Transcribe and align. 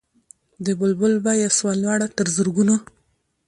د 0.65 0.67
بلبل 0.79 1.13
بیه 1.25 1.49
سوه 1.57 1.73
لوړه 1.83 2.07
تر 2.17 2.27
زرګونو 2.35 2.75